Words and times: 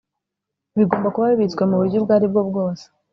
Bigomba 0.77 1.07
kuba 1.13 1.31
bibitswe 1.31 1.63
mu 1.69 1.79
buryo 1.81 1.95
ubwo 1.99 2.11
ari 2.17 2.27
bwo 2.31 2.41
bwose 2.49 2.83